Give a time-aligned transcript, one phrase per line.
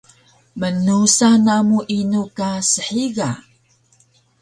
[0.59, 3.29] Mnusa namu inu ka shiga?